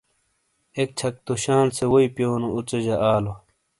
ایک 0.77 0.89
چھک 0.99 1.13
تو 1.25 1.33
شال 1.43 1.67
سے 1.77 1.85
وئی 1.91 2.07
پیونو 2.15 2.47
اوژے 2.53 2.79
جہ 2.85 2.95
واتو۔ 3.01 3.33